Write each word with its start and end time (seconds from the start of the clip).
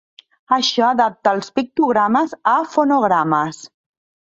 Això 0.55 0.87
adapta 0.87 1.33
els 1.39 1.51
pictogrames 1.59 2.35
a 2.55 2.57
fonogrames. 2.73 3.63